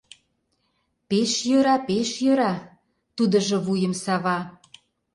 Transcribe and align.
—Пеш 1.09 1.31
йӧра, 1.49 1.75
пеш 1.87 2.09
йӧра!— 2.23 2.53
тудыжо 3.15 3.57
вуйым 3.65 3.93
сава. 4.03 4.39